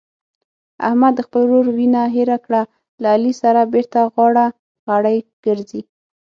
احمد 0.87 1.13
د 1.15 1.19
خپل 1.27 1.41
ورور 1.45 1.67
وینه 1.77 2.01
هېره 2.15 2.37
کړه 2.45 2.61
له 3.01 3.07
علي 3.15 3.33
سره 3.41 3.69
بېرته 3.73 3.99
غاړه 4.13 4.45
غړۍ 4.89 5.17
ګرځي. 5.45 5.81